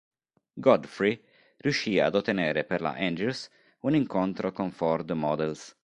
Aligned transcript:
Godfrey 0.59 1.21
riuscì 1.57 1.99
ad 1.99 2.15
ottenere 2.15 2.63
per 2.63 2.81
la 2.81 2.95
Andrews 2.97 3.47
un 3.81 3.93
incontro 3.93 4.51
con 4.51 4.71
Ford 4.71 5.11
Models. 5.11 5.75